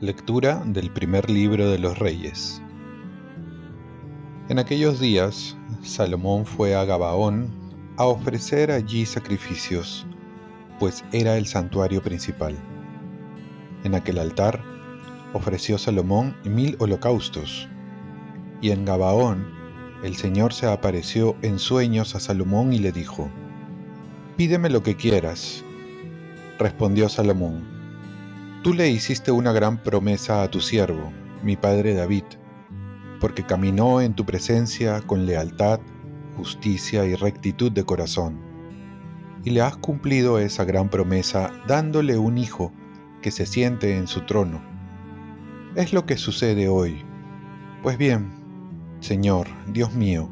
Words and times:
Lectura 0.00 0.62
del 0.66 0.90
primer 0.90 1.30
libro 1.30 1.70
de 1.70 1.78
los 1.78 1.98
Reyes. 1.98 2.60
En 4.50 4.58
aquellos 4.58 5.00
días, 5.00 5.56
Salomón 5.82 6.44
fue 6.44 6.74
a 6.74 6.84
Gabaón 6.84 7.50
a 7.96 8.04
ofrecer 8.04 8.70
allí 8.70 9.06
sacrificios, 9.06 10.06
pues 10.78 11.02
era 11.12 11.38
el 11.38 11.46
santuario 11.46 12.02
principal. 12.02 12.54
En 13.84 13.94
aquel 13.94 14.18
altar 14.18 14.62
ofreció 15.32 15.78
Salomón 15.78 16.36
mil 16.44 16.76
holocaustos, 16.80 17.66
y 18.60 18.72
en 18.72 18.84
Gabaón 18.84 19.46
el 20.04 20.16
Señor 20.16 20.52
se 20.52 20.66
apareció 20.66 21.34
en 21.40 21.58
sueños 21.58 22.14
a 22.14 22.20
Salomón 22.20 22.74
y 22.74 22.78
le 22.78 22.92
dijo, 22.92 23.30
Pídeme 24.36 24.68
lo 24.68 24.82
que 24.82 24.96
quieras. 24.96 25.64
Respondió 26.58 27.08
Salomón, 27.08 27.66
Tú 28.62 28.74
le 28.74 28.90
hiciste 28.90 29.30
una 29.30 29.52
gran 29.52 29.82
promesa 29.82 30.42
a 30.42 30.50
tu 30.50 30.60
siervo, 30.60 31.10
mi 31.42 31.56
padre 31.56 31.94
David, 31.94 32.24
porque 33.18 33.44
caminó 33.44 34.02
en 34.02 34.12
tu 34.12 34.26
presencia 34.26 35.00
con 35.00 35.24
lealtad, 35.24 35.80
justicia 36.36 37.06
y 37.06 37.14
rectitud 37.14 37.72
de 37.72 37.84
corazón. 37.84 38.38
Y 39.42 39.50
le 39.50 39.62
has 39.62 39.78
cumplido 39.78 40.38
esa 40.38 40.64
gran 40.64 40.90
promesa 40.90 41.50
dándole 41.66 42.18
un 42.18 42.36
hijo 42.36 42.72
que 43.22 43.30
se 43.30 43.46
siente 43.46 43.96
en 43.96 44.06
su 44.06 44.20
trono. 44.26 44.62
Es 45.76 45.94
lo 45.94 46.04
que 46.04 46.18
sucede 46.18 46.68
hoy. 46.68 47.02
Pues 47.82 47.96
bien, 47.96 48.43
Señor, 49.04 49.48
Dios 49.66 49.92
mío, 49.92 50.30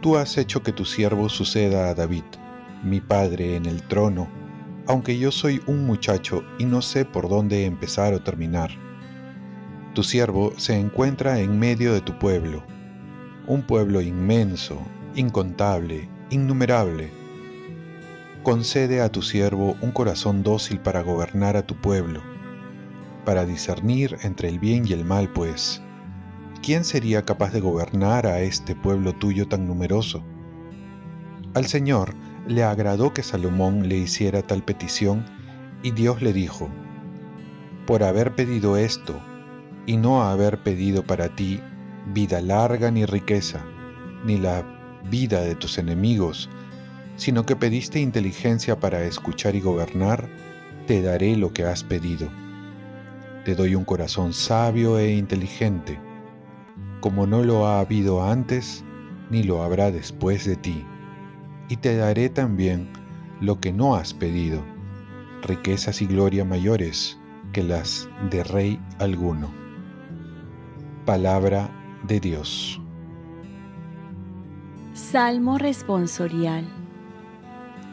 tú 0.00 0.16
has 0.16 0.36
hecho 0.36 0.60
que 0.64 0.72
tu 0.72 0.84
siervo 0.84 1.28
suceda 1.28 1.88
a 1.88 1.94
David, 1.94 2.24
mi 2.82 3.00
padre 3.00 3.54
en 3.54 3.64
el 3.64 3.80
trono, 3.84 4.26
aunque 4.88 5.16
yo 5.20 5.30
soy 5.30 5.62
un 5.68 5.86
muchacho 5.86 6.42
y 6.58 6.64
no 6.64 6.82
sé 6.82 7.04
por 7.04 7.28
dónde 7.28 7.64
empezar 7.64 8.12
o 8.12 8.20
terminar. 8.20 8.72
Tu 9.94 10.02
siervo 10.02 10.52
se 10.56 10.76
encuentra 10.76 11.38
en 11.38 11.60
medio 11.60 11.94
de 11.94 12.00
tu 12.00 12.18
pueblo, 12.18 12.64
un 13.46 13.62
pueblo 13.62 14.00
inmenso, 14.00 14.82
incontable, 15.14 16.08
innumerable. 16.30 17.08
Concede 18.42 19.00
a 19.00 19.12
tu 19.12 19.22
siervo 19.22 19.76
un 19.80 19.92
corazón 19.92 20.42
dócil 20.42 20.80
para 20.80 21.02
gobernar 21.02 21.56
a 21.56 21.64
tu 21.64 21.76
pueblo, 21.76 22.20
para 23.24 23.46
discernir 23.46 24.18
entre 24.24 24.48
el 24.48 24.58
bien 24.58 24.88
y 24.88 24.92
el 24.92 25.04
mal, 25.04 25.28
pues, 25.28 25.80
¿quién 26.62 26.84
sería 26.84 27.24
capaz 27.24 27.52
de 27.52 27.60
gobernar 27.60 28.26
a 28.26 28.40
este 28.40 28.76
pueblo 28.76 29.12
tuyo 29.12 29.48
tan 29.48 29.66
numeroso? 29.66 30.22
Al 31.54 31.66
Señor 31.66 32.14
le 32.46 32.62
agradó 32.62 33.12
que 33.12 33.24
Salomón 33.24 33.88
le 33.88 33.98
hiciera 33.98 34.42
tal 34.42 34.62
petición 34.62 35.24
y 35.82 35.90
Dios 35.90 36.22
le 36.22 36.32
dijo, 36.32 36.68
por 37.86 38.04
haber 38.04 38.36
pedido 38.36 38.76
esto 38.76 39.20
y 39.86 39.96
no 39.96 40.22
haber 40.22 40.62
pedido 40.62 41.02
para 41.02 41.34
ti 41.34 41.60
vida 42.14 42.40
larga 42.40 42.92
ni 42.92 43.06
riqueza, 43.06 43.60
ni 44.24 44.38
la 44.38 44.62
vida 45.10 45.40
de 45.40 45.56
tus 45.56 45.78
enemigos, 45.78 46.48
sino 47.16 47.44
que 47.44 47.56
pediste 47.56 47.98
inteligencia 47.98 48.78
para 48.78 49.02
escuchar 49.02 49.56
y 49.56 49.60
gobernar, 49.60 50.28
te 50.86 51.02
daré 51.02 51.36
lo 51.36 51.52
que 51.52 51.64
has 51.64 51.82
pedido. 51.82 52.28
Te 53.44 53.56
doy 53.56 53.74
un 53.74 53.84
corazón 53.84 54.32
sabio 54.32 54.98
e 54.98 55.12
inteligente, 55.12 55.98
como 57.02 57.26
no 57.26 57.42
lo 57.42 57.66
ha 57.66 57.80
habido 57.80 58.24
antes, 58.24 58.82
ni 59.28 59.42
lo 59.42 59.62
habrá 59.62 59.90
después 59.90 60.46
de 60.46 60.56
ti 60.56 60.86
y 61.72 61.78
te 61.78 61.96
daré 61.96 62.28
también 62.28 62.86
lo 63.40 63.58
que 63.58 63.72
no 63.72 63.94
has 63.94 64.12
pedido, 64.12 64.62
riquezas 65.40 66.02
y 66.02 66.06
gloria 66.06 66.44
mayores 66.44 67.18
que 67.54 67.62
las 67.62 68.10
de 68.30 68.44
rey 68.44 68.78
alguno. 68.98 69.50
Palabra 71.06 71.70
de 72.06 72.20
Dios. 72.20 72.78
Salmo 74.92 75.56
responsorial. 75.56 76.66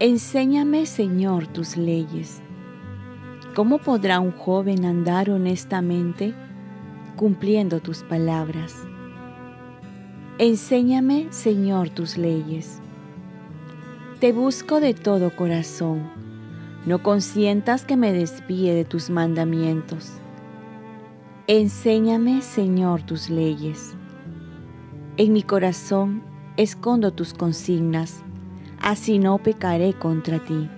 Enséñame, 0.00 0.84
Señor, 0.84 1.46
tus 1.46 1.76
leyes. 1.76 2.42
¿Cómo 3.54 3.78
podrá 3.78 4.18
un 4.18 4.32
joven 4.32 4.84
andar 4.84 5.30
honestamente 5.30 6.34
cumpliendo 7.14 7.78
tus 7.78 8.02
palabras? 8.02 8.87
Enséñame, 10.38 11.26
Señor, 11.30 11.90
tus 11.90 12.16
leyes 12.16 12.80
te 14.20 14.32
busco 14.32 14.80
de 14.80 14.94
todo 14.94 15.34
corazón. 15.36 16.10
No 16.86 17.04
consientas 17.04 17.84
que 17.84 17.96
me 17.96 18.12
desvíe 18.12 18.74
de 18.74 18.84
tus 18.84 19.10
mandamientos. 19.10 20.14
Enséñame, 21.46 22.42
Señor, 22.42 23.02
tus 23.02 23.30
leyes. 23.30 23.94
En 25.18 25.32
mi 25.32 25.42
corazón 25.42 26.22
escondo 26.56 27.12
tus 27.12 27.32
consignas, 27.32 28.24
así 28.80 29.20
no 29.20 29.38
pecaré 29.38 29.94
contra 29.94 30.42
ti. 30.42 30.68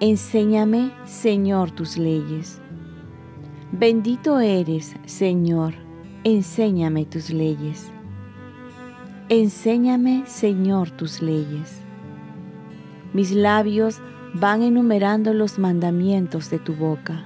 Enséñame, 0.00 0.92
Señor, 1.06 1.70
tus 1.70 1.96
leyes. 1.96 2.60
Bendito 3.72 4.38
eres, 4.40 4.94
Señor, 5.06 5.72
enséñame 6.24 7.06
tus 7.06 7.30
leyes. 7.30 7.90
Enséñame, 9.28 10.22
Señor, 10.26 10.92
tus 10.92 11.20
leyes. 11.20 11.80
Mis 13.12 13.32
labios 13.32 14.00
van 14.34 14.62
enumerando 14.62 15.34
los 15.34 15.58
mandamientos 15.58 16.48
de 16.48 16.60
tu 16.60 16.76
boca. 16.76 17.24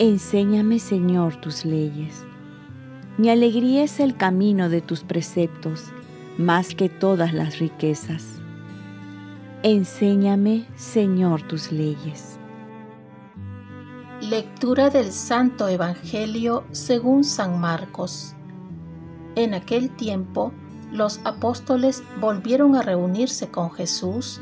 Enséñame, 0.00 0.80
Señor, 0.80 1.36
tus 1.36 1.64
leyes. 1.64 2.24
Mi 3.18 3.30
alegría 3.30 3.84
es 3.84 4.00
el 4.00 4.16
camino 4.16 4.68
de 4.68 4.80
tus 4.80 5.04
preceptos, 5.04 5.92
más 6.38 6.74
que 6.74 6.88
todas 6.88 7.32
las 7.32 7.60
riquezas. 7.60 8.40
Enséñame, 9.62 10.66
Señor, 10.74 11.42
tus 11.42 11.70
leyes. 11.70 12.36
Lectura 14.20 14.90
del 14.90 15.12
Santo 15.12 15.68
Evangelio 15.68 16.64
según 16.72 17.22
San 17.22 17.60
Marcos. 17.60 18.34
En 19.38 19.54
aquel 19.54 19.90
tiempo, 19.90 20.52
los 20.90 21.20
apóstoles 21.22 22.02
volvieron 22.20 22.74
a 22.74 22.82
reunirse 22.82 23.46
con 23.46 23.70
Jesús 23.70 24.40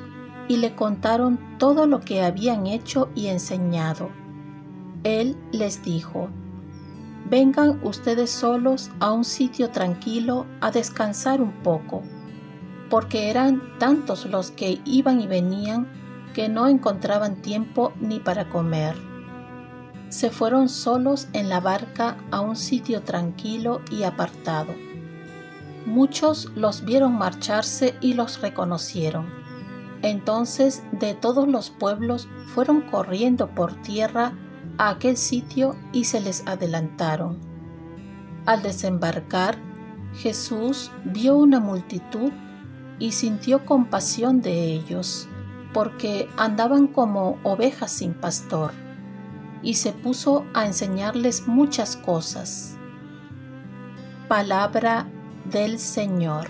y 0.49 0.57
le 0.57 0.75
contaron 0.75 1.39
todo 1.59 1.87
lo 1.87 2.01
que 2.01 2.23
habían 2.23 2.67
hecho 2.67 3.11
y 3.15 3.27
enseñado. 3.27 4.09
Él 5.05 5.37
les 5.53 5.83
dijo, 5.83 6.31
Vengan 7.29 7.79
ustedes 7.85 8.31
solos 8.31 8.91
a 8.99 9.12
un 9.12 9.27
sitio 9.27 9.69
tranquilo 9.69 10.47
a 10.62 10.71
descansar 10.71 11.43
un 11.43 11.53
poco, 11.62 12.03
porque 12.89 13.29
eran 13.29 13.61
tantos 13.79 14.25
los 14.25 14.51
que 14.51 14.81
iban 14.87 15.21
y 15.21 15.27
venían 15.27 15.89
que 16.33 16.49
no 16.49 16.69
encontraban 16.69 17.43
tiempo 17.43 17.93
ni 18.01 18.19
para 18.19 18.49
comer. 18.49 18.97
Se 20.09 20.31
fueron 20.31 20.71
solos 20.71 21.29
en 21.35 21.51
la 21.51 21.61
barca 21.61 22.17
a 22.31 22.41
un 22.41 22.56
sitio 22.56 23.03
tranquilo 23.03 23.83
y 23.91 24.05
apartado 24.05 24.86
Muchos 25.87 26.51
los 26.57 26.85
vieron 26.85 27.17
marcharse 27.17 27.95
y 28.01 28.15
los 28.15 28.41
reconocieron. 28.41 29.27
Entonces 30.03 30.83
de 30.93 31.15
todos 31.15 31.49
los 31.49 31.71
pueblos 31.71 32.29
fueron 32.55 32.83
corriendo 32.83 33.49
por 33.55 33.73
tierra 33.83 34.33
a 34.79 34.91
aquel 34.91 35.17
sitio 35.17 35.77
y 35.93 36.05
se 36.05 36.21
les 36.21 36.47
adelantaron. 36.47 37.39
Al 38.47 38.63
desembarcar, 38.63 39.59
Jesús 40.15 40.91
vio 41.05 41.37
una 41.37 41.61
multitud 41.61 42.32
y 42.99 43.12
sintió 43.12 43.65
compasión 43.65 44.41
de 44.41 44.65
ellos, 44.73 45.29
porque 45.73 46.29
andaban 46.37 46.87
como 46.87 47.39
ovejas 47.43 47.91
sin 47.91 48.15
pastor, 48.15 48.73
y 49.62 49.75
se 49.75 49.93
puso 49.93 50.47
a 50.55 50.67
enseñarles 50.67 51.47
muchas 51.47 51.97
cosas. 51.97 52.77
Palabra 54.29 55.09
del 55.50 55.78
Señor. 55.78 56.48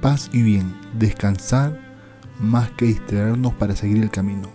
Paz 0.00 0.30
y 0.32 0.42
bien, 0.42 0.74
descansar 0.98 1.78
más 2.40 2.70
que 2.72 2.86
distraernos 2.86 3.52
para 3.54 3.76
seguir 3.76 4.02
el 4.02 4.10
camino. 4.10 4.48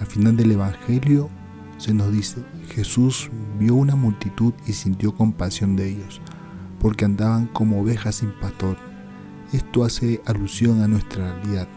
Al 0.00 0.06
final 0.06 0.36
del 0.36 0.52
Evangelio 0.52 1.30
se 1.78 1.94
nos 1.94 2.12
dice, 2.12 2.42
Jesús 2.74 3.30
vio 3.58 3.74
una 3.74 3.94
multitud 3.94 4.52
y 4.66 4.72
sintió 4.72 5.14
compasión 5.14 5.76
de 5.76 5.90
ellos, 5.90 6.20
porque 6.80 7.04
andaban 7.04 7.46
como 7.46 7.80
ovejas 7.80 8.16
sin 8.16 8.32
pastor. 8.40 8.76
Esto 9.52 9.84
hace 9.84 10.20
alusión 10.26 10.82
a 10.82 10.88
nuestra 10.88 11.34
realidad, 11.34 11.68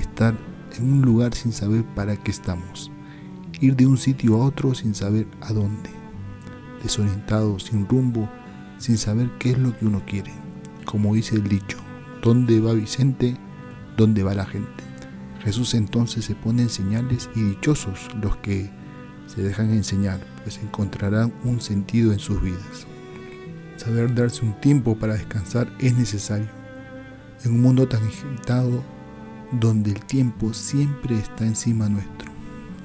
estar 0.00 0.34
en 0.76 0.92
un 0.92 1.02
lugar 1.02 1.34
sin 1.34 1.52
saber 1.52 1.84
para 1.94 2.16
qué 2.16 2.30
estamos, 2.30 2.90
ir 3.60 3.76
de 3.76 3.86
un 3.86 3.98
sitio 3.98 4.36
a 4.36 4.46
otro 4.46 4.74
sin 4.74 4.94
saber 4.94 5.28
a 5.40 5.52
dónde, 5.52 5.90
desorientados, 6.82 7.64
sin 7.64 7.86
rumbo, 7.86 8.28
sin 8.80 8.98
saber 8.98 9.30
qué 9.38 9.50
es 9.50 9.58
lo 9.58 9.76
que 9.78 9.86
uno 9.86 10.02
quiere. 10.04 10.32
Como 10.84 11.14
dice 11.14 11.36
el 11.36 11.44
dicho, 11.44 11.78
¿dónde 12.22 12.58
va 12.58 12.72
Vicente? 12.72 13.36
¿Dónde 13.96 14.24
va 14.24 14.34
la 14.34 14.46
gente? 14.46 14.82
Jesús 15.44 15.74
entonces 15.74 16.24
se 16.24 16.34
pone 16.34 16.62
en 16.62 16.68
señales 16.68 17.30
y 17.36 17.42
dichosos 17.42 18.08
los 18.20 18.36
que 18.38 18.70
se 19.26 19.42
dejan 19.42 19.70
enseñar, 19.70 20.18
pues 20.42 20.58
encontrarán 20.58 21.32
un 21.44 21.60
sentido 21.60 22.12
en 22.12 22.18
sus 22.18 22.42
vidas. 22.42 22.86
Saber 23.76 24.14
darse 24.14 24.44
un 24.44 24.58
tiempo 24.60 24.98
para 24.98 25.14
descansar 25.14 25.72
es 25.78 25.94
necesario. 25.94 26.48
En 27.44 27.52
un 27.52 27.60
mundo 27.60 27.86
tan 27.86 28.02
agitado, 28.02 28.82
donde 29.52 29.92
el 29.92 30.04
tiempo 30.04 30.52
siempre 30.52 31.18
está 31.18 31.44
encima 31.44 31.88
nuestro, 31.88 32.30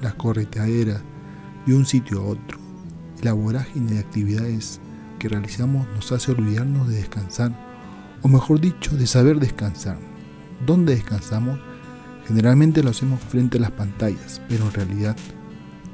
las 0.01 0.13
correteaderas 0.15 1.01
de 1.65 1.75
un 1.75 1.85
sitio 1.85 2.21
a 2.21 2.25
otro, 2.25 2.59
la 3.21 3.33
vorágine 3.33 3.93
de 3.93 3.99
actividades 3.99 4.79
que 5.25 5.29
realizamos 5.29 5.87
nos 5.95 6.11
hace 6.11 6.33
olvidarnos 6.33 6.87
de 6.87 6.97
descansar, 6.97 7.51
o 8.21 8.27
mejor 8.27 8.61
dicho, 8.61 8.95
de 8.95 9.07
saber 9.07 9.39
descansar. 9.39 9.97
¿Dónde 10.67 10.93
descansamos? 10.93 11.59
Generalmente 12.27 12.83
lo 12.83 12.91
hacemos 12.91 13.19
frente 13.21 13.57
a 13.57 13.61
las 13.61 13.71
pantallas, 13.71 14.39
pero 14.47 14.65
en 14.65 14.73
realidad 14.73 15.17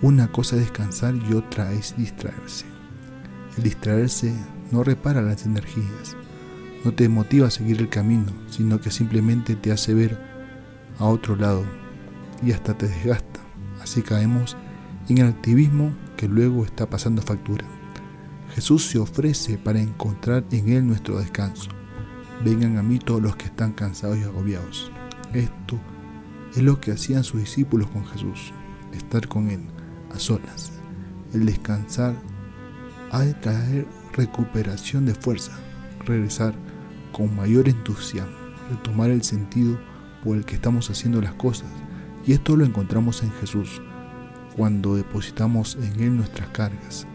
una 0.01 0.29
cosa 0.33 0.57
es 0.57 0.63
descansar 0.63 1.15
y 1.15 1.33
otra 1.33 1.71
es 1.71 1.95
distraerse. 1.95 2.65
El 3.55 3.63
distraerse 3.63 4.33
no 4.69 4.83
repara 4.83 5.21
las 5.21 5.45
energías, 5.45 6.17
no 6.83 6.93
te 6.93 7.07
motiva 7.07 7.47
a 7.47 7.51
seguir 7.51 7.79
el 7.79 7.87
camino, 7.87 8.33
sino 8.49 8.81
que 8.81 8.91
simplemente 8.91 9.55
te 9.55 9.71
hace 9.71 9.93
ver 9.93 10.19
a 10.99 11.05
otro 11.05 11.37
lado 11.37 11.63
y 12.43 12.51
hasta 12.51 12.77
te 12.77 12.89
desgasta. 12.89 13.39
Así 13.81 14.01
caemos 14.01 14.57
en 15.07 15.19
el 15.19 15.27
activismo 15.27 15.95
que 16.17 16.27
luego 16.27 16.65
está 16.65 16.89
pasando 16.89 17.21
factura. 17.21 17.80
Jesús 18.53 18.85
se 18.85 18.99
ofrece 18.99 19.57
para 19.57 19.79
encontrar 19.79 20.43
en 20.51 20.69
Él 20.69 20.85
nuestro 20.85 21.19
descanso. 21.19 21.69
Vengan 22.43 22.77
a 22.77 22.83
mí 22.83 22.99
todos 22.99 23.21
los 23.21 23.35
que 23.37 23.45
están 23.45 23.71
cansados 23.71 24.17
y 24.17 24.23
agobiados. 24.23 24.91
Esto 25.33 25.79
es 26.51 26.61
lo 26.61 26.81
que 26.81 26.91
hacían 26.91 27.23
sus 27.23 27.39
discípulos 27.39 27.89
con 27.89 28.05
Jesús, 28.07 28.51
estar 28.93 29.27
con 29.29 29.49
Él, 29.49 29.61
a 30.13 30.19
solas. 30.19 30.73
El 31.33 31.45
descansar 31.45 32.15
ha 33.11 33.21
de 33.21 33.33
traer 33.35 33.87
recuperación 34.13 35.05
de 35.05 35.15
fuerza, 35.15 35.53
regresar 36.05 36.53
con 37.13 37.33
mayor 37.33 37.69
entusiasmo, 37.69 38.35
retomar 38.69 39.11
el 39.11 39.23
sentido 39.23 39.79
por 40.25 40.35
el 40.35 40.43
que 40.43 40.55
estamos 40.55 40.89
haciendo 40.89 41.21
las 41.21 41.33
cosas. 41.35 41.69
Y 42.25 42.33
esto 42.33 42.57
lo 42.57 42.65
encontramos 42.65 43.23
en 43.23 43.31
Jesús, 43.31 43.81
cuando 44.57 44.95
depositamos 44.95 45.77
en 45.77 46.01
Él 46.01 46.17
nuestras 46.17 46.49
cargas, 46.49 47.07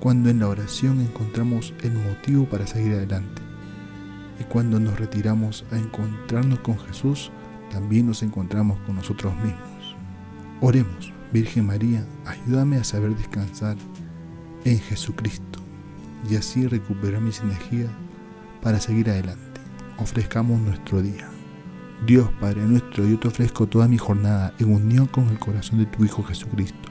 cuando 0.00 0.30
en 0.30 0.40
la 0.40 0.48
oración 0.48 1.00
encontramos 1.00 1.74
el 1.82 1.92
motivo 1.92 2.46
para 2.46 2.66
seguir 2.66 2.92
adelante. 2.92 3.42
Y 4.40 4.44
cuando 4.44 4.78
nos 4.78 4.98
retiramos 4.98 5.64
a 5.72 5.78
encontrarnos 5.78 6.60
con 6.60 6.78
Jesús, 6.78 7.30
también 7.70 8.06
nos 8.06 8.22
encontramos 8.22 8.78
con 8.80 8.96
nosotros 8.96 9.34
mismos. 9.36 9.96
Oremos, 10.60 11.12
Virgen 11.32 11.66
María, 11.66 12.06
ayúdame 12.24 12.76
a 12.76 12.84
saber 12.84 13.16
descansar 13.16 13.76
en 14.64 14.78
Jesucristo 14.78 15.60
y 16.28 16.36
así 16.36 16.66
recuperar 16.66 17.20
mis 17.20 17.40
energías 17.40 17.90
para 18.62 18.80
seguir 18.80 19.10
adelante. 19.10 19.60
Ofrezcamos 19.98 20.60
nuestro 20.60 21.02
día. 21.02 21.28
Dios 22.04 22.28
Padre 22.40 22.62
nuestro, 22.62 23.06
yo 23.06 23.18
te 23.18 23.28
ofrezco 23.28 23.66
toda 23.66 23.88
mi 23.88 23.96
jornada 23.96 24.52
en 24.58 24.72
unión 24.72 25.06
con 25.06 25.28
el 25.28 25.38
corazón 25.38 25.78
de 25.78 25.86
tu 25.86 26.04
Hijo 26.04 26.22
Jesucristo, 26.22 26.90